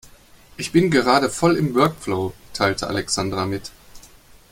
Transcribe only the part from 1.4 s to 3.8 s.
im Workflow, teilte Alexandra mit.